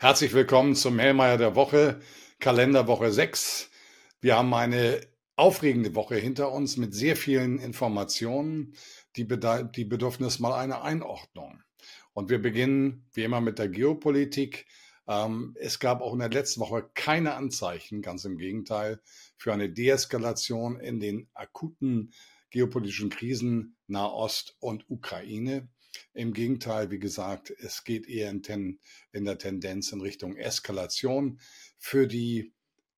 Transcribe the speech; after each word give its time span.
Herzlich 0.00 0.32
willkommen 0.32 0.76
zum 0.76 1.00
Hellmeier 1.00 1.38
der 1.38 1.56
Woche, 1.56 2.00
Kalenderwoche 2.38 3.10
6. 3.10 3.68
Wir 4.20 4.36
haben 4.36 4.54
eine 4.54 5.00
aufregende 5.34 5.96
Woche 5.96 6.14
hinter 6.14 6.52
uns 6.52 6.76
mit 6.76 6.94
sehr 6.94 7.16
vielen 7.16 7.58
Informationen, 7.58 8.76
die, 9.16 9.26
die 9.26 9.84
bedürfen 9.84 10.28
mal 10.38 10.56
einer 10.56 10.82
Einordnung. 10.84 11.64
Und 12.12 12.30
wir 12.30 12.40
beginnen 12.40 13.08
wie 13.12 13.24
immer 13.24 13.40
mit 13.40 13.58
der 13.58 13.68
Geopolitik. 13.68 14.66
Ähm, 15.08 15.56
es 15.58 15.80
gab 15.80 16.00
auch 16.00 16.12
in 16.12 16.20
der 16.20 16.30
letzten 16.30 16.60
Woche 16.60 16.88
keine 16.94 17.34
Anzeichen, 17.34 18.00
ganz 18.00 18.24
im 18.24 18.38
Gegenteil, 18.38 19.00
für 19.36 19.52
eine 19.52 19.68
Deeskalation 19.68 20.78
in 20.78 21.00
den 21.00 21.28
akuten 21.34 22.12
geopolitischen 22.50 23.10
Krisen 23.10 23.76
Nahost 23.88 24.56
und 24.60 24.88
Ukraine. 24.88 25.68
Im 26.14 26.32
Gegenteil, 26.32 26.90
wie 26.90 26.98
gesagt, 26.98 27.50
es 27.50 27.84
geht 27.84 28.08
eher 28.08 28.30
in, 28.30 28.42
ten, 28.42 28.80
in 29.12 29.24
der 29.24 29.38
Tendenz 29.38 29.92
in 29.92 30.00
Richtung 30.00 30.36
Eskalation. 30.36 31.40
Für 31.78 32.06
die 32.06 32.52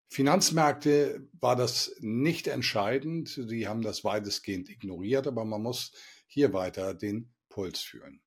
Finanzmärkte 0.09 1.29
war 1.41 1.55
das 1.55 1.95
nicht 2.01 2.49
entscheidend. 2.49 3.37
Die 3.51 3.69
haben 3.69 3.83
das 3.83 4.03
weitestgehend 4.03 4.69
ignoriert, 4.69 5.27
aber 5.27 5.45
man 5.45 5.63
muss 5.63 5.93
hier 6.27 6.53
weiter 6.53 6.95
den 6.95 7.33
Puls 7.49 7.81
führen. 7.81 8.21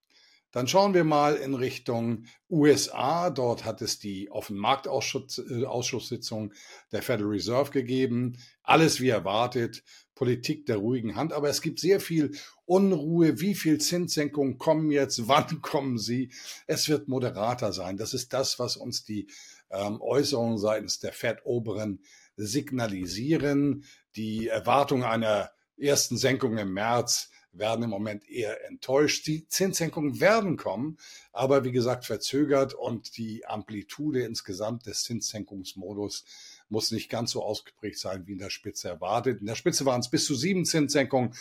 Dann 0.53 0.67
schauen 0.67 0.93
wir 0.93 1.03
mal 1.03 1.35
in 1.35 1.55
Richtung 1.55 2.25
USA. 2.47 3.31
Dort 3.31 3.65
hat 3.65 3.81
es 3.81 3.97
die 3.97 4.29
Offenmarktausschusssitzung 4.29 6.51
äh, 6.51 6.55
der 6.91 7.01
Federal 7.01 7.31
Reserve 7.31 7.71
gegeben. 7.71 8.37
Alles 8.61 9.01
wie 9.01 9.09
erwartet. 9.09 9.83
Politik 10.13 10.67
der 10.67 10.77
ruhigen 10.77 11.15
Hand. 11.15 11.33
Aber 11.33 11.49
es 11.49 11.63
gibt 11.63 11.79
sehr 11.79 11.99
viel 11.99 12.37
Unruhe. 12.65 13.41
Wie 13.41 13.55
viel 13.55 13.79
Zinssenkungen 13.79 14.59
kommen 14.59 14.91
jetzt? 14.91 15.27
Wann 15.27 15.63
kommen 15.63 15.97
sie? 15.97 16.31
Es 16.67 16.87
wird 16.87 17.07
moderater 17.07 17.73
sein. 17.73 17.97
Das 17.97 18.13
ist 18.13 18.31
das, 18.31 18.59
was 18.59 18.77
uns 18.77 19.03
die 19.03 19.25
ähm, 19.71 19.99
Äußerungen 20.01 20.59
seitens 20.59 20.99
der 20.99 21.13
Fed-Oberen 21.13 22.03
signalisieren. 22.37 23.85
Die 24.15 24.49
Erwartung 24.49 25.03
einer 25.03 25.49
ersten 25.77 26.15
Senkung 26.15 26.59
im 26.59 26.73
März 26.73 27.31
werden 27.53 27.83
im 27.83 27.89
Moment 27.89 28.27
eher 28.29 28.67
enttäuscht. 28.67 29.27
Die 29.27 29.47
Zinssenkungen 29.47 30.19
werden 30.19 30.57
kommen, 30.57 30.97
aber 31.31 31.63
wie 31.63 31.71
gesagt 31.71 32.05
verzögert 32.05 32.73
und 32.73 33.17
die 33.17 33.45
Amplitude 33.45 34.23
insgesamt 34.23 34.85
des 34.85 35.03
Zinssenkungsmodus 35.03 36.25
muss 36.69 36.91
nicht 36.91 37.09
ganz 37.09 37.31
so 37.31 37.43
ausgeprägt 37.43 37.99
sein 37.99 38.25
wie 38.27 38.33
in 38.33 38.39
der 38.39 38.49
Spitze 38.49 38.89
erwartet. 38.89 39.39
In 39.39 39.45
der 39.45 39.55
Spitze 39.55 39.85
waren 39.85 40.01
es 40.01 40.09
bis 40.09 40.25
zu 40.25 40.35
sieben 40.35 40.65
Zinssenkungen. 40.65 41.35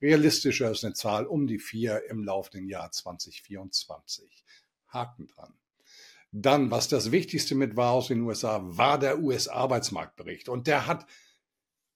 Realistischer 0.00 0.70
ist 0.70 0.84
eine 0.84 0.94
Zahl 0.94 1.26
um 1.26 1.46
die 1.46 1.58
vier 1.58 2.04
im 2.08 2.24
laufenden 2.24 2.68
Jahr 2.68 2.90
2024. 2.90 4.44
Haken 4.88 5.28
dran. 5.28 5.52
Dann, 6.32 6.70
was 6.70 6.88
das 6.88 7.10
Wichtigste 7.10 7.54
mit 7.54 7.76
war 7.76 7.92
aus 7.92 8.08
den 8.08 8.22
USA, 8.22 8.60
war 8.62 8.98
der 8.98 9.18
US-Arbeitsmarktbericht. 9.20 10.48
Und 10.48 10.66
der 10.66 10.86
hat 10.86 11.06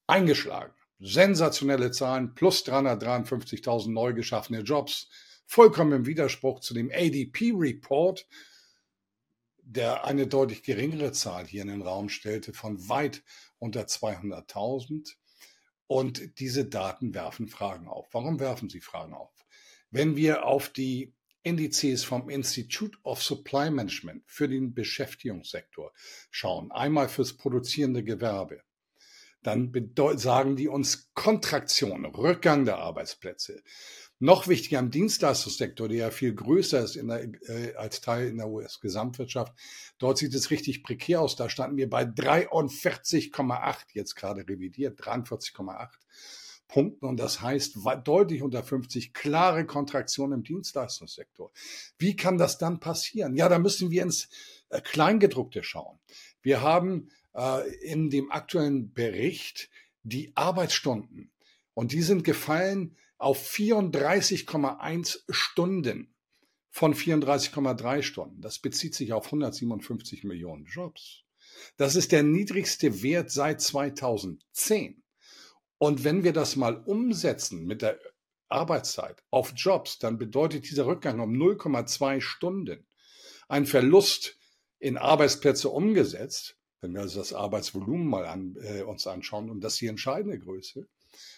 eingeschlagen. 0.06 0.74
Sensationelle 1.04 1.90
Zahlen, 1.90 2.32
plus 2.34 2.64
353.000 2.64 3.90
neu 3.90 4.12
geschaffene 4.12 4.60
Jobs. 4.60 5.08
Vollkommen 5.46 5.92
im 5.92 6.06
Widerspruch 6.06 6.60
zu 6.60 6.74
dem 6.74 6.92
ADP-Report, 6.92 8.28
der 9.58 10.04
eine 10.04 10.28
deutlich 10.28 10.62
geringere 10.62 11.10
Zahl 11.10 11.46
hier 11.46 11.62
in 11.62 11.68
den 11.68 11.82
Raum 11.82 12.08
stellte, 12.08 12.52
von 12.52 12.88
weit 12.88 13.24
unter 13.58 13.82
200.000. 13.82 15.16
Und 15.88 16.38
diese 16.38 16.66
Daten 16.66 17.14
werfen 17.14 17.48
Fragen 17.48 17.88
auf. 17.88 18.06
Warum 18.12 18.38
werfen 18.38 18.70
sie 18.70 18.80
Fragen 18.80 19.12
auf? 19.12 19.34
Wenn 19.90 20.14
wir 20.14 20.46
auf 20.46 20.68
die 20.68 21.12
Indizes 21.42 22.04
vom 22.04 22.30
Institute 22.30 22.96
of 23.02 23.20
Supply 23.20 23.70
Management 23.70 24.22
für 24.26 24.48
den 24.48 24.72
Beschäftigungssektor 24.72 25.92
schauen, 26.30 26.70
einmal 26.70 27.08
fürs 27.08 27.36
produzierende 27.36 28.04
Gewerbe, 28.04 28.62
dann 29.42 29.72
sagen 30.16 30.56
die 30.56 30.68
uns 30.68 31.10
Kontraktion, 31.14 32.04
Rückgang 32.06 32.64
der 32.64 32.78
Arbeitsplätze. 32.78 33.62
Noch 34.20 34.46
wichtiger 34.46 34.78
im 34.78 34.92
Dienstleistungssektor, 34.92 35.88
der 35.88 35.96
ja 35.98 36.10
viel 36.12 36.32
größer 36.32 36.84
ist 36.84 36.94
der, 37.08 37.24
äh, 37.48 37.74
als 37.74 38.00
Teil 38.00 38.28
in 38.28 38.36
der 38.36 38.48
US-Gesamtwirtschaft. 38.48 39.52
Dort 39.98 40.18
sieht 40.18 40.32
es 40.34 40.52
richtig 40.52 40.84
prekär 40.84 41.20
aus. 41.20 41.34
Da 41.34 41.48
standen 41.48 41.76
wir 41.76 41.90
bei 41.90 42.04
43,8, 42.04 43.86
jetzt 43.94 44.14
gerade 44.14 44.46
revidiert, 44.48 45.00
43,8 45.00 45.88
Punkten. 46.68 47.04
Und 47.04 47.18
das 47.18 47.40
heißt 47.40 47.78
deutlich 48.04 48.42
unter 48.42 48.62
50, 48.62 49.12
klare 49.12 49.66
Kontraktion 49.66 50.30
im 50.30 50.44
Dienstleistungssektor. 50.44 51.50
Wie 51.98 52.14
kann 52.14 52.38
das 52.38 52.58
dann 52.58 52.78
passieren? 52.78 53.34
Ja, 53.34 53.48
da 53.48 53.58
müssen 53.58 53.90
wir 53.90 54.04
ins 54.04 54.28
äh, 54.68 54.80
Kleingedruckte 54.80 55.64
schauen. 55.64 55.98
Wir 56.42 56.62
haben 56.62 57.10
in 57.80 58.10
dem 58.10 58.30
aktuellen 58.30 58.92
Bericht 58.92 59.70
die 60.02 60.32
Arbeitsstunden. 60.34 61.32
Und 61.74 61.92
die 61.92 62.02
sind 62.02 62.24
gefallen 62.24 62.96
auf 63.18 63.50
34,1 63.50 65.20
Stunden 65.30 66.14
von 66.70 66.94
34,3 66.94 68.02
Stunden. 68.02 68.40
Das 68.40 68.58
bezieht 68.58 68.94
sich 68.94 69.12
auf 69.12 69.26
157 69.26 70.24
Millionen 70.24 70.64
Jobs. 70.64 71.22
Das 71.76 71.96
ist 71.96 72.12
der 72.12 72.22
niedrigste 72.22 73.02
Wert 73.02 73.30
seit 73.30 73.60
2010. 73.60 75.02
Und 75.78 76.04
wenn 76.04 76.24
wir 76.24 76.32
das 76.32 76.56
mal 76.56 76.76
umsetzen 76.76 77.64
mit 77.66 77.82
der 77.82 77.98
Arbeitszeit 78.48 79.22
auf 79.30 79.52
Jobs, 79.56 79.98
dann 79.98 80.18
bedeutet 80.18 80.68
dieser 80.70 80.86
Rückgang 80.86 81.20
um 81.20 81.32
0,2 81.32 82.20
Stunden 82.20 82.86
ein 83.48 83.66
Verlust 83.66 84.38
in 84.78 84.96
Arbeitsplätze 84.96 85.68
umgesetzt, 85.68 86.56
wenn 86.82 86.92
wir 86.92 87.00
also 87.00 87.20
das 87.20 87.32
Arbeitsvolumen 87.32 88.06
mal 88.06 88.26
an, 88.26 88.56
äh, 88.60 88.82
uns 88.82 89.06
anschauen, 89.06 89.48
und 89.48 89.62
das 89.62 89.72
ist 89.74 89.80
die 89.80 89.86
entscheidende 89.86 90.38
Größe, 90.38 90.86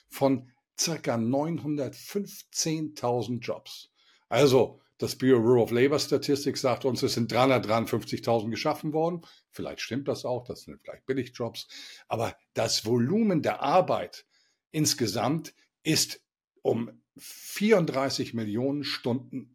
von 0.09 0.51
circa 0.79 1.15
915.000 1.15 3.41
Jobs. 3.41 3.91
Also 4.29 4.81
das 4.99 5.17
Bureau 5.17 5.63
of 5.63 5.71
Labor 5.71 5.99
Statistics 5.99 6.61
sagt 6.61 6.85
uns, 6.85 7.03
es 7.03 7.15
sind 7.15 7.33
353.000 7.33 8.51
geschaffen 8.51 8.93
worden. 8.93 9.23
Vielleicht 9.51 9.81
stimmt 9.81 10.09
das 10.09 10.25
auch, 10.25 10.45
das 10.45 10.63
sind 10.63 10.81
vielleicht 10.81 11.07
Billigjobs. 11.07 11.67
Aber 12.09 12.37
das 12.55 12.87
Volumen 12.87 13.43
der 13.43 13.63
Arbeit 13.63 14.27
insgesamt 14.71 15.55
ist 15.83 16.23
um 16.63 17.03
34 17.19 18.35
Millionen 18.35 18.85
Stunden 18.85 19.54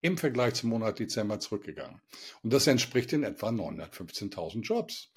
im 0.00 0.16
Vergleich 0.16 0.54
zum 0.54 0.70
Monat 0.70 0.98
Dezember 0.98 1.40
zurückgegangen. 1.40 2.00
Und 2.42 2.52
das 2.52 2.66
entspricht 2.66 3.12
in 3.12 3.24
etwa 3.24 3.48
915.000 3.48 4.62
Jobs. 4.62 5.10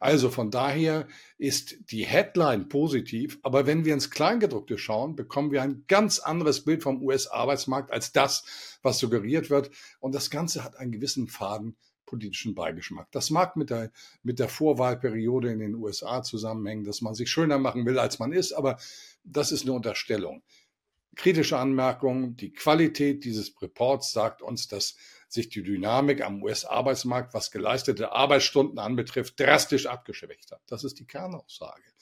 Also 0.00 0.30
von 0.30 0.50
daher 0.50 1.08
ist 1.38 1.90
die 1.90 2.06
Headline 2.06 2.68
positiv, 2.68 3.38
aber 3.42 3.66
wenn 3.66 3.84
wir 3.84 3.94
ins 3.94 4.10
Kleingedruckte 4.10 4.78
schauen, 4.78 5.16
bekommen 5.16 5.50
wir 5.50 5.62
ein 5.62 5.84
ganz 5.88 6.20
anderes 6.20 6.64
Bild 6.64 6.84
vom 6.84 7.02
US-Arbeitsmarkt 7.02 7.90
als 7.90 8.12
das, 8.12 8.78
was 8.82 8.98
suggeriert 8.98 9.50
wird. 9.50 9.70
Und 9.98 10.14
das 10.14 10.30
Ganze 10.30 10.62
hat 10.62 10.76
einen 10.76 10.92
gewissen 10.92 11.26
Faden 11.26 11.76
politischen 12.06 12.54
Beigeschmack. 12.54 13.08
Das 13.10 13.28
mag 13.28 13.56
mit 13.56 13.70
der, 13.70 13.90
mit 14.22 14.38
der 14.38 14.48
Vorwahlperiode 14.48 15.52
in 15.52 15.58
den 15.58 15.74
USA 15.74 16.22
zusammenhängen, 16.22 16.84
dass 16.84 17.02
man 17.02 17.14
sich 17.14 17.30
schöner 17.30 17.58
machen 17.58 17.84
will, 17.84 17.98
als 17.98 18.18
man 18.18 18.32
ist, 18.32 18.52
aber 18.52 18.78
das 19.24 19.52
ist 19.52 19.64
eine 19.64 19.74
Unterstellung 19.74 20.42
kritische 21.16 21.58
Anmerkung. 21.58 22.36
Die 22.36 22.52
Qualität 22.52 23.24
dieses 23.24 23.60
Reports 23.60 24.12
sagt 24.12 24.42
uns, 24.42 24.68
dass 24.68 24.96
sich 25.28 25.48
die 25.48 25.62
Dynamik 25.62 26.24
am 26.24 26.42
US-Arbeitsmarkt, 26.42 27.34
was 27.34 27.50
geleistete 27.50 28.12
Arbeitsstunden 28.12 28.78
anbetrifft, 28.78 29.38
drastisch 29.38 29.86
abgeschwächt 29.86 30.50
hat. 30.52 30.62
Das 30.66 30.84
ist 30.84 30.98
die 30.98 31.06
Kernaussage, 31.06 31.92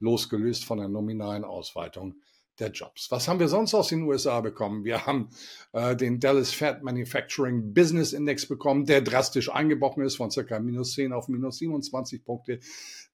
losgelöst 0.00 0.64
von 0.64 0.78
der 0.78 0.88
nominalen 0.88 1.44
Ausweitung 1.44 2.16
der 2.58 2.70
Jobs. 2.70 3.10
Was 3.10 3.26
haben 3.26 3.40
wir 3.40 3.48
sonst 3.48 3.74
aus 3.74 3.88
den 3.88 4.02
USA 4.02 4.40
bekommen? 4.40 4.84
Wir 4.84 5.06
haben 5.06 5.30
äh, 5.72 5.96
den 5.96 6.20
Dallas 6.20 6.52
Fed 6.52 6.82
Manufacturing 6.82 7.74
Business 7.74 8.12
Index 8.12 8.46
bekommen, 8.46 8.86
der 8.86 9.00
drastisch 9.00 9.50
eingebrochen 9.50 10.04
ist 10.04 10.16
von 10.16 10.30
circa 10.30 10.60
minus 10.60 10.92
10 10.92 11.12
auf 11.12 11.28
minus 11.28 11.58
27 11.58 12.24
Punkte. 12.24 12.60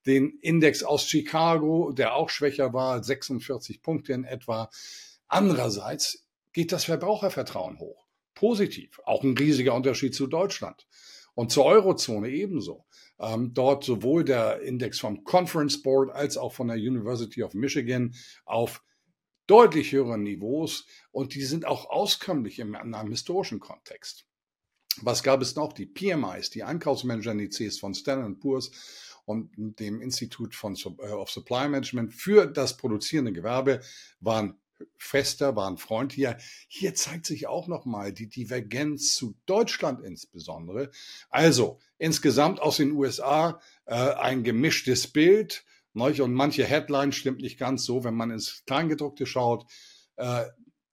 Den 0.07 0.39
Index 0.41 0.83
aus 0.83 1.07
Chicago, 1.07 1.93
der 1.93 2.15
auch 2.15 2.29
schwächer 2.29 2.73
war, 2.73 3.03
46 3.03 3.83
Punkte 3.83 4.13
in 4.13 4.25
etwa. 4.25 4.71
Andererseits 5.31 6.27
geht 6.53 6.73
das 6.73 6.85
Verbrauchervertrauen 6.85 7.79
hoch. 7.79 8.07
Positiv. 8.35 9.01
Auch 9.05 9.23
ein 9.23 9.37
riesiger 9.37 9.75
Unterschied 9.75 10.15
zu 10.15 10.27
Deutschland. 10.27 10.87
Und 11.35 11.53
zur 11.53 11.65
Eurozone 11.65 12.29
ebenso. 12.29 12.85
Ähm, 13.21 13.55
dort 13.55 13.85
sowohl 13.85 14.25
der 14.25 14.61
Index 14.63 14.99
vom 14.99 15.23
Conference 15.23 15.83
Board 15.83 16.11
als 16.11 16.37
auch 16.37 16.53
von 16.53 16.69
der 16.69 16.77
University 16.77 17.45
of 17.45 17.55
Michigan 17.55 18.15
auf 18.45 18.83
deutlich 19.47 19.93
höheren 19.93 20.23
Niveaus 20.23 20.87
und 21.11 21.35
die 21.35 21.43
sind 21.43 21.65
auch 21.65 21.91
auskömmlich 21.91 22.59
in 22.59 22.75
einem 22.75 23.11
historischen 23.11 23.61
Kontext. 23.61 24.27
Was 25.03 25.23
gab 25.23 25.43
es 25.43 25.55
noch? 25.55 25.73
Die 25.73 25.87
PMIs, 25.87 26.51
die 26.51 26.65
Einkaufsmanager-Indizes 26.65 27.79
von 27.79 27.95
Standard 27.95 28.41
Poor's 28.41 28.71
und 29.25 29.51
dem 29.57 30.03
Institut 30.03 30.55
von, 30.55 30.77
äh, 30.77 31.11
of 31.11 31.31
Supply 31.31 31.69
Management 31.69 32.15
für 32.15 32.47
das 32.47 32.77
produzierende 32.77 33.33
Gewerbe 33.33 33.81
waren 34.19 34.59
fester, 34.97 35.57
war 35.57 35.71
ein 35.71 35.79
Freund 35.79 36.13
hier. 36.13 36.37
Hier 36.69 36.95
zeigt 36.95 37.27
sich 37.27 37.47
auch 37.47 37.69
nochmal 37.69 38.13
die 38.13 38.29
Divergenz 38.29 39.15
zu 39.15 39.35
Deutschland 39.47 40.05
insbesondere. 40.05 40.91
Also 41.29 41.79
insgesamt 41.99 42.61
aus 42.61 42.79
den 42.79 42.93
USA 42.93 43.61
äh, 43.87 43.95
ein 43.95 44.45
gemischtes 44.45 45.09
Bild. 45.09 45.65
Und 45.93 46.35
manche 46.35 46.65
Headline 46.65 47.13
stimmt 47.13 47.41
nicht 47.41 47.59
ganz 47.59 47.85
so, 47.85 48.05
wenn 48.05 48.15
man 48.15 48.31
ins 48.31 48.63
Kleingedruckte 48.67 49.27
schaut. 49.27 49.67
Äh, 50.17 50.45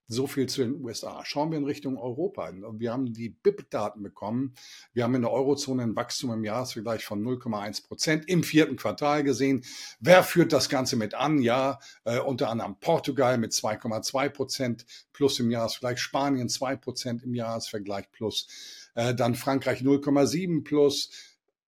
so 0.08 0.26
viel 0.26 0.48
zu 0.48 0.62
den 0.62 0.82
USA. 0.82 1.24
Schauen 1.26 1.52
wir 1.52 1.58
in 1.58 1.66
Richtung 1.66 1.98
Europa. 1.98 2.52
Wir 2.74 2.94
haben 2.94 3.14
die 3.14 3.30
BIP-Daten 3.30 4.02
bekommen. 4.02 4.54
Wir 4.94 5.04
haben 5.04 5.16
in 5.16 5.22
der 5.22 5.32
Eurozone 5.32 5.84
ein 5.84 5.96
Wachstum 5.96 6.32
im 6.32 6.44
Jahresvergleich 6.44 7.04
von 7.04 7.22
0,1 7.22 7.86
Prozent 7.86 8.30
im 8.30 8.44
vierten 8.44 8.78
Quartal 8.78 9.24
gesehen. 9.24 9.64
Wer 10.00 10.24
führt 10.24 10.54
das 10.54 10.70
Ganze 10.70 10.96
mit 10.96 11.14
an? 11.14 11.40
Ja, 11.40 11.80
äh, 12.06 12.20
unter 12.20 12.50
anderem 12.50 12.80
Portugal 12.80 13.38
mit 13.38 13.52
2,2 13.52 14.30
Prozent 14.30 14.86
plus 15.12 15.40
im 15.40 15.52
Jahresvergleich, 15.52 16.00
Spanien 16.00 16.48
2 16.48 16.78
Prozent 16.78 17.24
im 17.24 17.34
Jahresvergleich 17.34 18.10
plus, 18.12 18.48
äh, 18.96 19.14
dann 19.14 19.36
Frankreich 19.36 19.82
0,7 19.82 20.64
plus, 20.64 21.10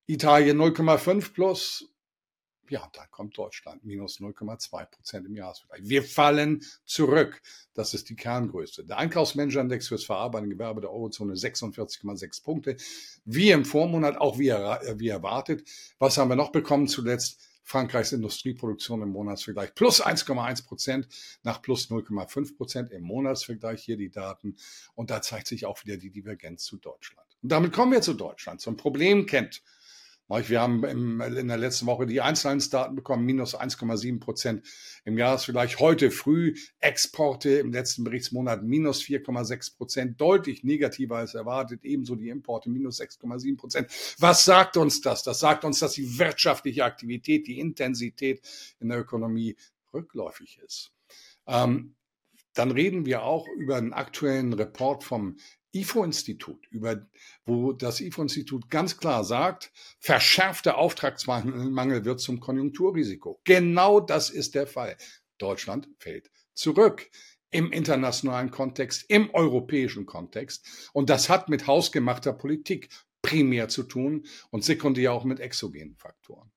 Italien 0.06 0.58
0,5 0.58 1.34
plus, 1.34 1.90
ja, 2.72 2.90
da 2.94 3.06
kommt 3.08 3.38
Deutschland 3.38 3.84
minus 3.84 4.20
0,2 4.20 4.86
Prozent 4.86 5.26
im 5.26 5.36
Jahresvergleich. 5.36 5.82
Wir 5.84 6.04
fallen 6.04 6.64
zurück. 6.86 7.42
Das 7.74 7.94
ist 7.94 8.10
die 8.10 8.16
Kerngröße. 8.16 8.86
Der 8.86 8.98
Einkaufsmanager-Index 8.98 9.88
fürs 9.88 10.04
verarbeitende 10.04 10.56
Gewerbe 10.56 10.82
der 10.82 10.92
Eurozone 10.92 11.34
46,6 11.34 12.44
Punkte. 12.44 12.78
Wie 13.26 13.52
im 13.52 13.66
Vormonat, 13.66 14.18
auch 14.18 14.38
wie, 14.40 14.50
er, 14.50 14.82
wie 14.98 15.10
erwartet. 15.10 15.68
Was 16.00 16.18
haben 16.18 16.30
wir 16.30 16.36
noch 16.36 16.52
bekommen 16.52 16.88
zuletzt? 16.88 17.42
Frankreichs 17.70 18.14
Industrieproduktion 18.14 19.04
im 19.04 19.10
Monatsvergleich 19.10 19.76
plus 19.76 20.04
1,1 20.04 20.66
Prozent 20.66 21.08
nach 21.44 21.62
plus 21.62 21.92
0,5 21.92 22.58
Prozent 22.58 22.92
im 22.92 23.04
Monatsvergleich. 23.04 23.84
Hier 23.84 23.96
die 23.96 24.10
Daten. 24.10 24.56
Und 24.96 25.12
da 25.12 25.22
zeigt 25.22 25.46
sich 25.46 25.68
auch 25.68 25.84
wieder 25.86 25.98
die 25.98 26.10
Divergenz 26.10 26.64
zu 26.64 26.78
Deutschland. 26.78 27.28
Und 27.44 27.52
damit 27.52 27.72
kommen 27.72 27.92
wir 27.92 28.02
zu 28.02 28.16
Deutschland. 28.16 28.60
Zum 28.60 28.76
Problem 28.76 29.28
kennt 29.28 29.62
wir 30.30 30.62
haben 30.62 30.84
in 30.84 31.48
der 31.48 31.58
letzten 31.58 31.88
Woche 31.88 32.06
die 32.06 32.22
Einzelhandelsdaten 32.22 32.96
bekommen, 32.96 33.26
minus 33.26 33.60
1,7 33.60 34.20
Prozent 34.20 34.64
im 35.04 35.18
Jahresvergleich. 35.18 35.80
Heute 35.80 36.12
früh 36.12 36.56
Exporte 36.80 37.50
im 37.50 37.72
letzten 37.72 38.04
Berichtsmonat 38.04 38.64
minus 38.64 39.02
4,6 39.02 39.76
Prozent, 39.76 40.22
deutlich 40.22 40.64
negativer 40.64 41.18
als 41.18 41.34
erwartet. 41.34 41.84
Ebenso 41.84 42.16
die 42.16 42.30
Importe 42.30 42.70
minus 42.70 43.02
6,7 43.02 43.58
Prozent. 43.58 44.16
Was 44.20 44.46
sagt 44.46 44.78
uns 44.78 45.02
das? 45.02 45.24
Das 45.24 45.40
sagt 45.40 45.66
uns, 45.66 45.80
dass 45.80 45.94
die 45.94 46.20
wirtschaftliche 46.20 46.86
Aktivität, 46.86 47.48
die 47.48 47.60
Intensität 47.60 48.42
in 48.80 48.90
der 48.90 49.00
Ökonomie 49.00 49.56
rückläufig 49.94 50.60
ist. 50.64 50.92
Ähm, 51.48 51.96
dann 52.54 52.72
reden 52.72 53.06
wir 53.06 53.24
auch 53.24 53.48
über 53.58 53.78
einen 53.78 53.94
aktuellen 53.94 54.54
Report 54.54 55.04
vom 55.04 55.38
IFO-Institut, 55.72 56.68
über, 56.72 57.08
wo 57.46 57.74
das 57.74 58.02
IFO-Institut 58.02 58.70
ganz 58.70 58.98
klar 58.98 59.24
sagt, 59.24 59.72
verschärfter 60.00 60.78
Auftragsmangel 60.78 62.06
wird 62.06 62.20
zum 62.20 62.40
Konjunkturrisiko. 62.40 63.40
Genau 63.44 64.00
das 64.00 64.30
ist 64.30 64.56
der 64.56 64.68
Fall. 64.68 64.98
Deutschland 65.38 65.88
fällt 66.00 66.32
zurück 66.54 67.10
im 67.52 67.72
internationalen 67.72 68.52
Kontext, 68.52 69.06
im 69.10 69.34
europäischen 69.34 70.06
Kontext. 70.06 70.90
Und 70.94 71.10
das 71.10 71.30
hat 71.30 71.50
mit 71.50 71.68
hausgemachter 71.68 72.34
Politik 72.34 72.90
primär 73.22 73.70
zu 73.70 73.84
tun 73.84 74.26
und 74.50 74.64
sekundär 74.64 75.14
auch 75.14 75.24
mit 75.24 75.40
exogenen 75.40 75.96
Faktoren. 75.96 76.52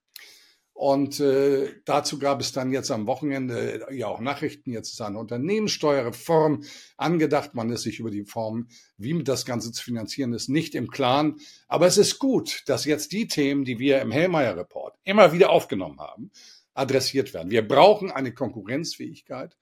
Und 0.74 1.20
äh, 1.20 1.68
dazu 1.84 2.18
gab 2.18 2.40
es 2.40 2.52
dann 2.52 2.72
jetzt 2.72 2.90
am 2.90 3.06
Wochenende 3.06 3.86
äh, 3.88 3.94
ja 3.94 4.08
auch 4.08 4.20
Nachrichten. 4.20 4.72
Jetzt 4.72 4.92
ist 4.92 5.00
eine 5.00 5.18
Unternehmenssteuerreform 5.18 6.64
angedacht. 6.96 7.54
Man 7.54 7.70
ist 7.70 7.82
sich 7.82 7.98
über 7.98 8.10
die 8.10 8.24
Form, 8.24 8.68
wie 8.96 9.22
das 9.22 9.44
Ganze 9.44 9.70
zu 9.72 9.82
finanzieren 9.82 10.32
ist, 10.32 10.48
nicht 10.48 10.74
im 10.74 10.90
Klaren. 10.90 11.36
Aber 11.68 11.86
es 11.86 11.98
ist 11.98 12.18
gut, 12.18 12.62
dass 12.66 12.84
jetzt 12.84 13.12
die 13.12 13.28
Themen, 13.28 13.64
die 13.64 13.78
wir 13.78 14.00
im 14.00 14.10
Hellmeier-Report 14.10 14.96
immer 15.04 15.32
wieder 15.32 15.50
aufgenommen 15.50 16.00
haben, 16.00 16.30
adressiert 16.74 17.34
werden. 17.34 17.50
Wir 17.50 17.66
brauchen 17.66 18.10
eine 18.10 18.32
Konkurrenzfähigkeit 18.32 19.56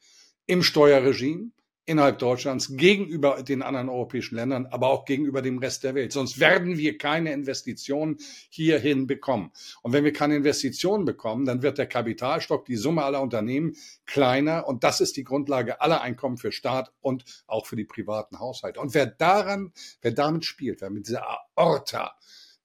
im 0.46 0.62
Steuerregime 0.62 1.50
innerhalb 1.90 2.20
Deutschlands 2.20 2.76
gegenüber 2.76 3.42
den 3.42 3.62
anderen 3.62 3.88
europäischen 3.88 4.36
Ländern, 4.36 4.66
aber 4.66 4.88
auch 4.90 5.04
gegenüber 5.04 5.42
dem 5.42 5.58
Rest 5.58 5.82
der 5.82 5.96
Welt. 5.96 6.12
Sonst 6.12 6.38
werden 6.38 6.78
wir 6.78 6.96
keine 6.96 7.32
Investitionen 7.32 8.18
hierhin 8.48 9.08
bekommen. 9.08 9.50
Und 9.82 9.92
wenn 9.92 10.04
wir 10.04 10.12
keine 10.12 10.36
Investitionen 10.36 11.04
bekommen, 11.04 11.46
dann 11.46 11.62
wird 11.62 11.78
der 11.78 11.86
Kapitalstock, 11.86 12.64
die 12.64 12.76
Summe 12.76 13.02
aller 13.02 13.20
Unternehmen 13.20 13.74
kleiner. 14.06 14.68
Und 14.68 14.84
das 14.84 15.00
ist 15.00 15.16
die 15.16 15.24
Grundlage 15.24 15.80
aller 15.80 16.00
Einkommen 16.00 16.36
für 16.36 16.52
Staat 16.52 16.92
und 17.00 17.24
auch 17.48 17.66
für 17.66 17.74
die 17.74 17.84
privaten 17.84 18.38
Haushalte. 18.38 18.78
Und 18.78 18.94
wer 18.94 19.06
daran, 19.06 19.72
wer 20.00 20.12
damit 20.12 20.44
spielt, 20.44 20.82
wer 20.82 20.90
mit 20.90 21.08
dieser 21.08 21.26
Aorta 21.56 22.14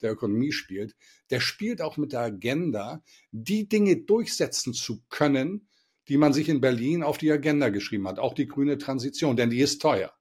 der 0.04 0.12
Ökonomie 0.12 0.52
spielt, 0.52 0.96
der 1.32 1.40
spielt 1.40 1.82
auch 1.82 1.98
mit 1.98 2.14
der 2.14 2.20
Agenda, 2.20 3.02
die 3.32 3.68
Dinge 3.68 3.98
durchsetzen 3.98 4.74
zu 4.76 5.02
können, 5.10 5.68
die 6.08 6.18
man 6.18 6.34
sich 6.34 6.50
in 6.50 6.62
Berlin 6.62 7.04
auf 7.04 7.18
die 7.18 7.32
Agenda 7.32 7.70
geschrieben 7.70 8.08
hat, 8.08 8.20
auch 8.20 8.34
die 8.34 8.48
grüne 8.48 8.78
Transition, 8.78 9.36
denn 9.36 9.50
die 9.50 9.62
ist 9.62 9.82
teuer. 9.82 10.14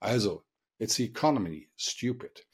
Also, 0.00 0.44
it's 0.78 0.94
the 0.94 1.06
economy, 1.06 1.70
stupid. 1.76 2.46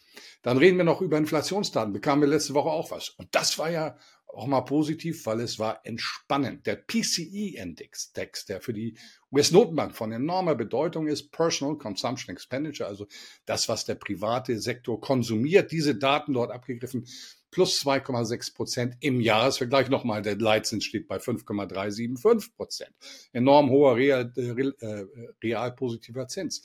Dann 0.42 0.58
reden 0.58 0.76
wir 0.76 0.84
noch 0.84 1.00
über 1.00 1.18
Inflationsdaten. 1.18 1.92
Bekamen 1.92 2.22
wir 2.22 2.28
letzte 2.28 2.54
Woche 2.54 2.68
auch 2.68 2.90
was. 2.90 3.10
Und 3.10 3.34
das 3.34 3.58
war 3.58 3.70
ja 3.70 3.96
auch 4.26 4.46
mal 4.46 4.62
positiv, 4.62 5.26
weil 5.26 5.40
es 5.40 5.58
war 5.58 5.84
entspannend. 5.84 6.66
Der 6.66 6.76
PCE-Index, 6.76 8.12
der 8.12 8.60
für 8.60 8.72
die 8.72 8.96
US-Notenbank 9.30 9.94
von 9.94 10.12
enormer 10.12 10.54
Bedeutung 10.54 11.06
ist, 11.06 11.30
Personal 11.32 11.76
Consumption 11.76 12.34
Expenditure, 12.34 12.88
also 12.88 13.06
das, 13.44 13.68
was 13.68 13.84
der 13.84 13.94
private 13.94 14.58
Sektor 14.58 15.00
konsumiert, 15.00 15.70
diese 15.70 15.94
Daten 15.94 16.32
dort 16.32 16.50
abgegriffen, 16.50 17.06
plus 17.52 17.80
2,6 17.84 18.54
Prozent 18.54 18.96
im 19.00 19.20
Jahresvergleich. 19.20 19.88
Nochmal, 19.88 20.22
der 20.22 20.36
Leitzins 20.36 20.84
steht 20.84 21.06
bei 21.06 21.20
5,375 21.20 22.56
Prozent. 22.56 22.90
Enorm 23.32 23.70
hoher 23.70 23.94
real, 23.94 24.32
äh, 24.36 24.40
äh, 24.40 25.06
real 25.40 25.72
positiver 25.72 26.26
Zins. 26.26 26.64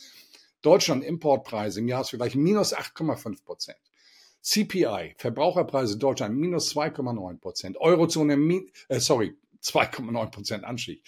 Deutschland 0.63 1.03
Importpreise 1.03 1.81
im 1.81 1.87
Jahresvergleich 1.87 2.35
minus 2.35 2.73
8,5 2.73 3.45
Prozent. 3.45 3.77
CPI, 4.41 5.15
Verbraucherpreise 5.17 5.97
Deutschland 5.97 6.37
minus 6.37 6.73
2,9 6.73 7.39
Prozent. 7.39 7.77
Eurozone, 7.79 8.63
äh, 8.87 8.99
sorry, 8.99 9.35
2,9 9.61 10.31
Prozent 10.31 10.63
Anstieg. 10.63 11.03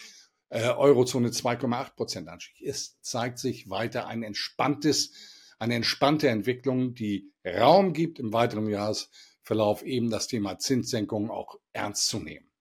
Äh, 0.49 0.69
Eurozone 0.71 1.29
2,8 1.29 1.95
Prozent 1.95 2.27
Anstieg. 2.27 2.61
Es 2.67 2.99
zeigt 3.01 3.39
sich 3.39 3.69
weiter 3.69 4.07
ein 4.07 4.23
entspanntes, 4.23 5.13
eine 5.57 5.75
entspannte 5.75 6.27
Entwicklung, 6.27 6.95
die 6.95 7.31
Raum 7.45 7.93
gibt 7.93 8.19
im 8.19 8.33
weiteren 8.33 8.67
Jahres 8.67 9.09
Verlauf 9.49 9.81
eben 9.81 10.11
das 10.11 10.27
Thema 10.27 10.59
Zinssenkung 10.59 11.31
auch 11.31 11.59
ernst 11.73 12.05
zu 12.05 12.19
nehmen. 12.19 12.51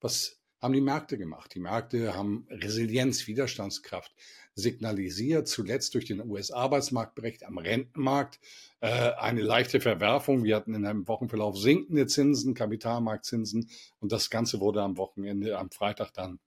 Was 0.00 0.40
haben 0.60 0.72
die 0.72 0.80
Märkte 0.80 1.18
gemacht? 1.18 1.54
Die 1.54 1.60
Märkte 1.60 2.16
haben 2.16 2.48
Resilienz, 2.50 3.28
Widerstandskraft 3.28 4.12
signalisiert, 4.56 5.46
zuletzt 5.46 5.94
durch 5.94 6.06
den 6.06 6.20
US-Arbeitsmarktbericht 6.28 7.44
am 7.44 7.58
Rentenmarkt 7.58 8.40
äh, 8.80 8.88
eine 8.88 9.40
leichte 9.42 9.80
Verwerfung. 9.80 10.42
Wir 10.42 10.56
hatten 10.56 10.74
in 10.74 10.84
einem 10.84 11.06
Wochenverlauf 11.06 11.56
sinkende 11.56 12.08
Zinsen, 12.08 12.54
Kapitalmarktzinsen 12.54 13.70
und 14.00 14.10
das 14.10 14.28
Ganze 14.28 14.58
wurde 14.58 14.82
am 14.82 14.96
Wochenende, 14.96 15.56
am 15.56 15.70
Freitag 15.70 16.12
dann 16.12 16.40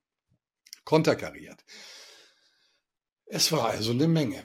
konterkariert. 0.83 1.63
Es 3.27 3.53
war 3.53 3.69
also 3.69 3.91
eine 3.91 4.09
Menge, 4.09 4.43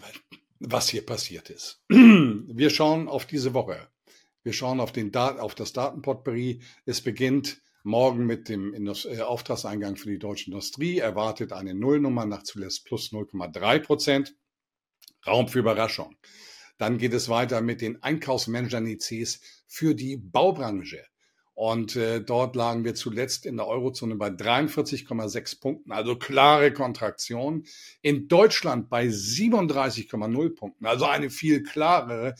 was 0.60 0.90
hier 0.90 1.04
passiert 1.04 1.50
ist. 1.50 1.82
Wir 1.88 2.70
schauen 2.70 3.08
auf 3.08 3.26
diese 3.26 3.52
Woche. 3.52 3.88
Wir 4.44 4.52
schauen 4.52 4.78
auf, 4.78 4.92
den 4.92 5.10
Dat 5.10 5.40
auf 5.40 5.54
das 5.54 5.72
Datenpotpourri. 5.72 6.60
Es 6.84 7.00
beginnt 7.00 7.62
morgen 7.82 8.26
mit 8.26 8.50
dem 8.50 8.74
Indust 8.74 9.06
äh, 9.06 9.22
Auftragseingang 9.22 9.96
für 9.96 10.10
die 10.10 10.18
deutsche 10.18 10.50
Industrie. 10.50 10.98
Erwartet 10.98 11.52
eine 11.54 11.74
Nullnummer 11.74 12.26
nach 12.26 12.42
zuletzt 12.42 12.84
plus 12.84 13.10
0,3 13.10 13.78
Prozent. 13.80 14.36
Raum 15.26 15.48
für 15.48 15.60
Überraschung. 15.60 16.14
Dann 16.76 16.98
geht 16.98 17.14
es 17.14 17.30
weiter 17.30 17.62
mit 17.62 17.80
den 17.80 18.02
Einkaufsmanager-Indizes 18.02 19.40
für 19.66 19.94
die 19.94 20.18
Baubranche. 20.18 21.06
Und 21.54 21.96
äh, 21.96 22.20
dort 22.20 22.54
lagen 22.54 22.84
wir 22.84 22.94
zuletzt 22.94 23.46
in 23.46 23.56
der 23.56 23.66
Eurozone 23.66 24.16
bei 24.16 24.28
43,6 24.28 25.60
Punkten, 25.60 25.92
also 25.92 26.16
klare 26.16 26.70
Kontraktion. 26.70 27.64
In 28.02 28.28
Deutschland 28.28 28.90
bei 28.90 29.06
37,0 29.06 30.54
Punkten, 30.54 30.84
also 30.84 31.06
eine 31.06 31.30
viel 31.30 31.62
klarere. 31.62 32.34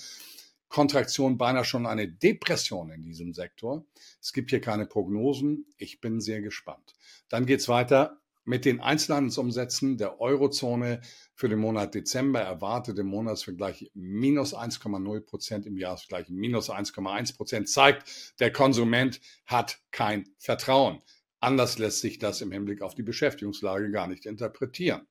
Kontraktion, 0.75 1.38
beinahe 1.38 1.64
schon 1.64 1.87
eine 1.87 2.09
Depression 2.09 2.90
in 2.90 3.00
diesem 3.00 3.33
Sektor. 3.33 3.87
Es 4.21 4.33
gibt 4.33 4.50
hier 4.50 4.61
keine 4.61 4.87
Prognosen. 4.87 5.66
Ich 5.76 6.00
bin 6.00 6.21
sehr 6.21 6.43
gespannt. 6.43 6.95
Dann 7.28 7.47
geht 7.47 7.61
es 7.61 7.69
weiter 7.69 8.21
mit 8.45 8.64
den 8.64 8.81
Einzelhandelsumsätzen 8.81 9.99
der 9.99 10.21
Eurozone 10.21 11.00
für 11.37 11.49
den 11.49 11.61
Monat 11.61 11.95
Dezember 11.95 12.40
erwartet 12.40 12.99
im 12.99 13.07
Monatsvergleich 13.07 13.93
minus 13.95 14.52
1,0 14.52 15.21
Prozent, 15.21 15.64
im 15.64 15.78
Jahresvergleich 15.78 16.28
minus 16.28 16.71
1,1 16.71 17.37
Prozent, 17.37 17.69
zeigt, 17.69 18.40
der 18.40 18.52
Konsument 18.52 19.21
hat 19.47 19.78
kein 19.93 20.28
Vertrauen. 20.38 20.99
Anders 21.38 21.78
lässt 21.78 22.00
sich 22.00 22.19
das 22.19 22.40
im 22.40 22.50
Hinblick 22.50 22.83
auf 22.83 22.97
die 22.97 23.04
Beschäftigungslage 23.04 23.93
gar 23.93 24.09
nicht 24.09 24.26
interpretieren. 24.26 25.07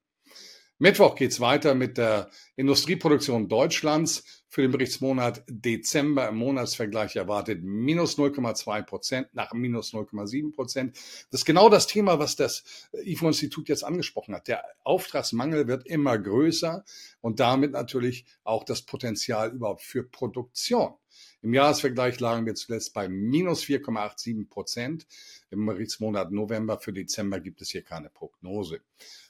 Mittwoch 0.77 1.15
geht's 1.15 1.39
weiter 1.39 1.75
mit 1.75 1.97
der 1.97 2.29
Industrieproduktion 2.57 3.47
Deutschlands. 3.47 4.42
Für 4.53 4.61
den 4.61 4.69
Berichtsmonat 4.69 5.41
Dezember 5.47 6.29
im 6.29 6.35
Monatsvergleich 6.35 7.15
erwartet 7.15 7.63
minus 7.63 8.19
0,2 8.19 8.83
Prozent 8.83 9.33
nach 9.33 9.51
minus 9.53 9.95
0,7 9.95 10.53
Prozent. 10.53 10.95
Das 11.31 11.41
ist 11.41 11.45
genau 11.45 11.69
das 11.69 11.87
Thema, 11.87 12.19
was 12.19 12.35
das 12.35 12.63
IFO-Institut 13.03 13.67
jetzt 13.67 13.83
angesprochen 13.83 14.35
hat. 14.35 14.47
Der 14.47 14.63
Auftragsmangel 14.83 15.67
wird 15.67 15.87
immer 15.87 16.19
größer 16.19 16.85
und 17.19 17.39
damit 17.39 17.71
natürlich 17.71 18.25
auch 18.43 18.63
das 18.63 18.83
Potenzial 18.83 19.49
überhaupt 19.53 19.81
für 19.81 20.03
Produktion. 20.03 20.93
Im 21.41 21.55
Jahresvergleich 21.55 22.19
lagen 22.19 22.45
wir 22.45 22.53
zuletzt 22.53 22.93
bei 22.93 23.09
minus 23.09 23.63
4,87 23.63 24.49
Prozent. 24.49 25.07
Im 25.49 25.65
Berichtsmonat 25.65 26.31
November 26.31 26.77
für 26.79 26.93
Dezember 26.93 27.39
gibt 27.39 27.61
es 27.61 27.71
hier 27.71 27.81
keine 27.81 28.09
Prognose. 28.09 28.81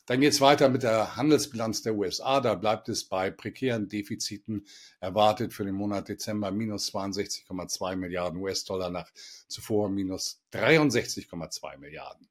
Dann 0.05 0.19
geht 0.19 0.33
es 0.33 0.41
weiter 0.41 0.67
mit 0.67 0.83
der 0.83 1.15
Handelsbilanz 1.15 1.81
der 1.81 1.95
USA. 1.95 2.41
Da 2.41 2.55
bleibt 2.55 2.89
es 2.89 3.05
bei 3.05 3.31
prekären 3.31 3.87
Defiziten 3.87 4.65
erwartet 5.13 5.53
für 5.53 5.63
den 5.63 5.75
Monat 5.75 6.09
Dezember 6.09 6.49
minus 6.49 6.91
62,2 6.91 7.95
Milliarden 7.95 8.41
US-Dollar 8.41 8.89
nach 8.89 9.11
zuvor 9.47 9.87
minus 9.87 10.41
63,2 10.51 11.77
Milliarden. 11.77 12.27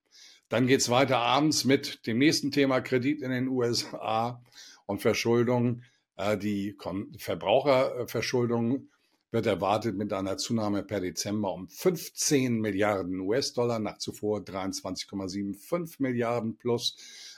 Dann 0.48 0.66
geht 0.66 0.80
es 0.80 0.90
weiter 0.90 1.18
abends 1.18 1.64
mit 1.64 2.04
dem 2.08 2.18
nächsten 2.18 2.50
Thema 2.50 2.80
Kredit 2.80 3.22
in 3.22 3.30
den 3.30 3.46
USA 3.46 4.42
und 4.86 5.00
Verschuldung. 5.00 5.82
Äh, 6.16 6.36
die 6.36 6.76
Verbraucherverschuldung 7.18 8.88
wird 9.30 9.46
erwartet 9.46 9.96
mit 9.96 10.12
einer 10.12 10.36
Zunahme 10.36 10.82
per 10.82 11.00
Dezember 11.00 11.54
um 11.54 11.68
15 11.68 12.60
Milliarden 12.60 13.20
US-Dollar 13.20 13.78
nach 13.78 13.98
zuvor 13.98 14.40
23,75 14.40 15.94
Milliarden 16.00 16.56
plus. 16.56 16.96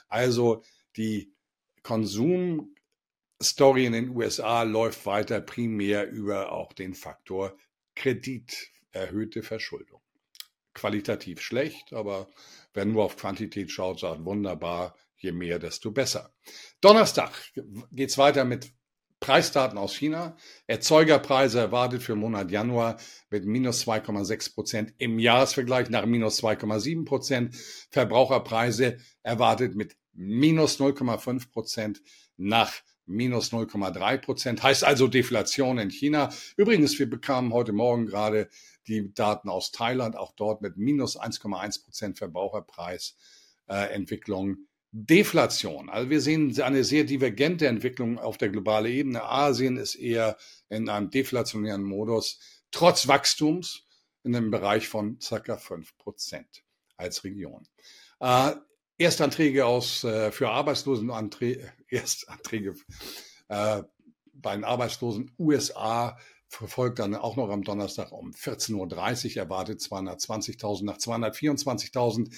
Also 0.09 0.63
die 0.97 1.31
Konsumstory 3.39 3.85
in 3.85 3.93
den 3.93 4.09
USA 4.09 4.63
läuft 4.63 5.05
weiter 5.05 5.41
primär 5.41 6.09
über 6.09 6.51
auch 6.51 6.71
den 6.73 6.93
Faktor 6.93 7.57
Kredit, 7.95 8.71
erhöhte 8.91 9.43
Verschuldung. 9.43 10.01
Qualitativ 10.73 11.41
schlecht, 11.41 11.93
aber 11.93 12.29
wer 12.73 12.85
nur 12.85 13.03
auf 13.03 13.17
Quantität 13.17 13.71
schaut, 13.71 13.99
sagt 13.99 14.23
wunderbar, 14.25 14.95
je 15.17 15.31
mehr, 15.31 15.59
desto 15.59 15.91
besser. 15.91 16.33
Donnerstag 16.81 17.31
geht 17.91 18.09
es 18.09 18.17
weiter 18.17 18.45
mit 18.45 18.71
Preisdaten 19.19 19.77
aus 19.77 19.95
China. 19.95 20.37
Erzeugerpreise 20.67 21.59
erwartet 21.59 22.03
für 22.03 22.15
Monat 22.15 22.51
Januar 22.51 22.99
mit 23.29 23.45
minus 23.45 23.85
2,6 23.85 24.53
Prozent 24.53 24.93
im 24.97 25.19
Jahresvergleich 25.19 25.89
nach 25.89 26.05
minus 26.05 26.41
2,7 26.41 27.05
Prozent. 27.05 27.55
Verbraucherpreise 27.91 28.97
erwartet 29.23 29.75
mit 29.75 29.97
minus 30.13 30.79
0,5 30.79 31.51
Prozent 31.51 32.01
nach 32.37 32.73
minus 33.05 33.51
0,3 33.51 34.17
Prozent. 34.17 34.63
Heißt 34.63 34.83
also 34.83 35.07
Deflation 35.07 35.77
in 35.77 35.89
China. 35.89 36.33
Übrigens, 36.57 36.99
wir 36.99 37.09
bekamen 37.09 37.53
heute 37.53 37.71
Morgen 37.73 38.05
gerade 38.05 38.49
die 38.87 39.13
Daten 39.13 39.49
aus 39.49 39.71
Thailand, 39.71 40.15
auch 40.15 40.33
dort 40.35 40.61
mit 40.61 40.77
minus 40.77 41.19
1,1 41.19 41.83
Prozent 41.83 42.17
Verbraucherpreisentwicklung. 42.17 44.51
Äh, 44.51 44.55
Deflation. 44.97 45.89
Also 45.89 46.09
wir 46.09 46.21
sehen 46.21 46.57
eine 46.61 46.85
sehr 46.85 47.03
divergente 47.03 47.67
Entwicklung 47.67 48.17
auf 48.17 48.37
der 48.37 48.47
globalen 48.47 48.89
Ebene. 48.89 49.23
Asien 49.23 49.75
ist 49.75 49.95
eher 49.95 50.37
in 50.69 50.87
einem 50.87 51.09
deflationären 51.09 51.83
Modus, 51.83 52.39
trotz 52.71 53.05
Wachstums 53.09 53.83
in 54.23 54.33
einem 54.33 54.51
Bereich 54.51 54.87
von 54.87 55.19
circa 55.19 55.57
fünf 55.57 55.97
Prozent 55.97 56.63
als 56.95 57.25
Region. 57.25 57.67
Erstanträge 58.97 59.65
aus, 59.65 60.03
äh, 60.03 60.31
für 60.31 60.49
Arbeitslosenanträge, 60.49 61.71
Erstanträge 61.89 62.75
äh, 63.49 63.83
bei 64.33 64.55
den 64.55 64.63
Arbeitslosen 64.63 65.31
USA 65.39 66.17
verfolgt 66.47 66.99
dann 66.99 67.15
auch 67.15 67.35
noch 67.35 67.49
am 67.49 67.63
Donnerstag 67.63 68.11
um 68.11 68.31
14.30 68.31 69.35
Uhr, 69.35 69.37
erwartet 69.37 69.81
220.000 69.81 70.85
nach 70.85 70.97
224.000 70.97 72.31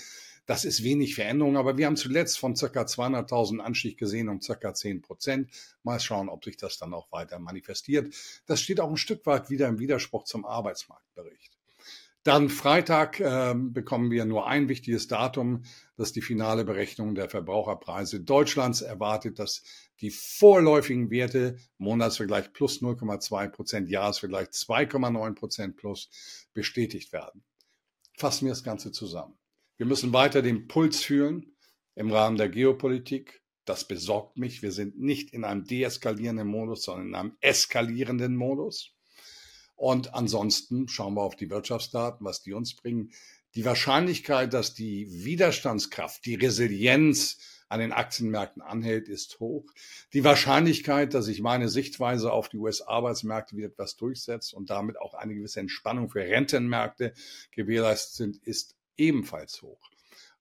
das 0.47 0.63
ist 0.63 0.81
wenig 0.81 1.13
Veränderung, 1.13 1.57
aber 1.57 1.77
wir 1.77 1.85
haben 1.85 1.97
zuletzt 1.97 2.39
von 2.39 2.55
circa 2.55 2.83
200.000 2.83 3.59
Anstieg 3.59 3.97
gesehen 3.97 4.29
um 4.29 4.41
circa 4.41 4.73
10 4.73 5.01
Prozent. 5.01 5.51
Mal 5.83 5.99
schauen, 5.99 6.29
ob 6.29 6.45
sich 6.45 6.55
das 6.55 6.77
dann 6.77 6.93
auch 6.93 7.11
weiter 7.11 7.37
manifestiert. 7.37 8.15
Das 8.45 8.61
steht 8.61 8.79
auch 8.79 8.89
ein 8.89 8.95
Stück 8.95 9.25
weit 9.25 9.49
wieder 9.49 9.67
im 9.67 9.77
Widerspruch 9.77 10.23
zum 10.23 10.45
Arbeitsmarktbericht. 10.45 11.56
Dann 12.27 12.49
Freitag 12.49 13.21
äh, 13.21 13.55
bekommen 13.55 14.11
wir 14.11 14.25
nur 14.25 14.47
ein 14.47 14.67
wichtiges 14.67 15.07
Datum, 15.07 15.63
das 15.95 16.09
ist 16.09 16.17
die 16.17 16.21
finale 16.21 16.65
Berechnung 16.65 17.15
der 17.15 17.29
Verbraucherpreise 17.29 18.19
Deutschlands 18.19 18.81
erwartet, 18.81 19.39
dass 19.39 19.63
die 20.01 20.09
vorläufigen 20.09 21.09
Werte 21.09 21.55
Monatsvergleich 21.77 22.51
plus 22.51 22.81
0,2 22.81 23.47
Prozent, 23.47 23.89
Jahresvergleich 23.89 24.49
2,9 24.49 25.35
Prozent 25.35 25.77
plus 25.77 26.09
bestätigt 26.53 27.13
werden. 27.13 27.45
Fassen 28.17 28.47
wir 28.47 28.51
das 28.51 28.65
Ganze 28.65 28.91
zusammen. 28.91 29.37
Wir 29.77 29.85
müssen 29.85 30.11
weiter 30.11 30.41
den 30.41 30.67
Puls 30.67 31.01
fühlen 31.01 31.55
im 31.95 32.11
Rahmen 32.11 32.35
der 32.35 32.49
Geopolitik. 32.49 33.41
Das 33.63 33.87
besorgt 33.87 34.35
mich. 34.35 34.61
Wir 34.61 34.73
sind 34.73 34.99
nicht 34.99 35.31
in 35.31 35.45
einem 35.45 35.63
deeskalierenden 35.63 36.49
Modus, 36.49 36.83
sondern 36.83 37.07
in 37.07 37.15
einem 37.15 37.37
eskalierenden 37.39 38.35
Modus. 38.35 38.96
Und 39.77 40.15
ansonsten 40.15 40.87
schauen 40.87 41.13
wir 41.13 41.21
auf 41.21 41.35
die 41.35 41.49
Wirtschaftsdaten, 41.49 42.25
was 42.25 42.41
die 42.41 42.53
uns 42.53 42.73
bringen. 42.73 43.11
Die 43.55 43.63
Wahrscheinlichkeit, 43.63 44.53
dass 44.53 44.73
die 44.73 45.23
Widerstandskraft, 45.23 46.25
die 46.25 46.35
Resilienz 46.35 47.37
an 47.69 47.79
den 47.79 47.91
Aktienmärkten 47.91 48.61
anhält, 48.61 49.07
ist 49.07 49.39
hoch. 49.39 49.65
Die 50.13 50.23
Wahrscheinlichkeit, 50.23 51.13
dass 51.13 51.25
sich 51.25 51.41
meine 51.41 51.69
Sichtweise 51.69 52.31
auf 52.31 52.49
die 52.49 52.57
US-Arbeitsmärkte 52.57 53.55
wieder 53.55 53.67
etwas 53.67 53.95
durchsetzt 53.97 54.53
und 54.53 54.69
damit 54.71 54.99
auch 54.99 55.13
eine 55.13 55.35
gewisse 55.35 55.59
Entspannung 55.59 56.09
für 56.09 56.21
Rentenmärkte 56.21 57.13
gewährleistet 57.51 58.15
sind, 58.15 58.37
ist 58.47 58.75
ebenfalls 58.97 59.61
hoch. 59.61 59.91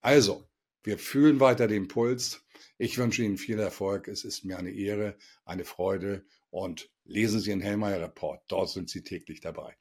Also, 0.01 0.49
wir 0.83 0.99
fühlen 0.99 1.41
weiter 1.41 1.69
den 1.69 1.89
Puls. 1.89 2.43
Ich 2.79 2.97
wünsche 2.97 3.23
Ihnen 3.23 3.39
viel 3.39 3.59
Erfolg. 3.59 4.09
Es 4.09 4.25
ist 4.25 4.45
mir 4.45 4.57
eine 4.57 4.71
Ehre, 4.71 5.17
eine 5.45 5.65
Freude 5.65 6.25
und 6.51 6.91
lesen 7.05 7.41
Sie 7.41 7.51
den 7.51 7.61
Hellmeier 7.61 8.01
Report. 8.01 8.43
Dort 8.49 8.71
sind 8.71 8.89
Sie 8.89 9.03
täglich 9.03 9.41
dabei. 9.41 9.77